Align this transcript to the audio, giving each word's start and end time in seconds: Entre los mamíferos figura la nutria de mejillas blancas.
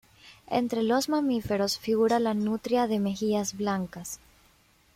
Entre 0.47 0.81
los 0.81 1.09
mamíferos 1.09 1.77
figura 1.77 2.19
la 2.19 2.33
nutria 2.33 2.87
de 2.87 2.97
mejillas 2.99 3.53
blancas. 3.55 4.19